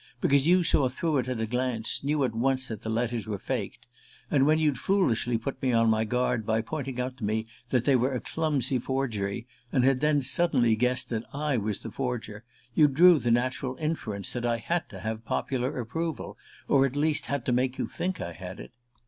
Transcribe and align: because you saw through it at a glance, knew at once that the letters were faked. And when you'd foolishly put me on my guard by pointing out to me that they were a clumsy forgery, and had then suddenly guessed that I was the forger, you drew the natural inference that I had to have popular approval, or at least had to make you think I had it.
because 0.19 0.47
you 0.47 0.63
saw 0.63 0.89
through 0.89 1.17
it 1.17 1.27
at 1.27 1.39
a 1.39 1.45
glance, 1.45 2.03
knew 2.03 2.23
at 2.23 2.33
once 2.33 2.69
that 2.69 2.81
the 2.81 2.89
letters 2.89 3.27
were 3.27 3.37
faked. 3.37 3.85
And 4.31 4.47
when 4.47 4.57
you'd 4.57 4.79
foolishly 4.79 5.37
put 5.37 5.61
me 5.61 5.73
on 5.73 5.91
my 5.91 6.05
guard 6.05 6.43
by 6.43 6.61
pointing 6.63 6.99
out 6.99 7.17
to 7.17 7.23
me 7.23 7.45
that 7.69 7.85
they 7.85 7.95
were 7.95 8.15
a 8.15 8.19
clumsy 8.19 8.79
forgery, 8.79 9.45
and 9.71 9.83
had 9.83 9.99
then 9.99 10.21
suddenly 10.23 10.75
guessed 10.75 11.09
that 11.11 11.25
I 11.35 11.57
was 11.57 11.83
the 11.83 11.91
forger, 11.91 12.43
you 12.73 12.87
drew 12.87 13.19
the 13.19 13.29
natural 13.29 13.77
inference 13.77 14.33
that 14.33 14.43
I 14.43 14.57
had 14.57 14.89
to 14.89 15.01
have 15.01 15.23
popular 15.23 15.79
approval, 15.79 16.35
or 16.67 16.87
at 16.87 16.95
least 16.95 17.27
had 17.27 17.45
to 17.45 17.51
make 17.51 17.77
you 17.77 17.85
think 17.85 18.19
I 18.19 18.33
had 18.33 18.59
it. 18.59 18.71